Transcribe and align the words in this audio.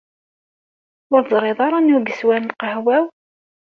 Ur 1.13 1.21
teẓriḍ 1.23 1.59
ara 1.65 1.77
anwa 1.79 1.99
yeswan 2.07 2.49
lqahwa-w? 2.49 3.05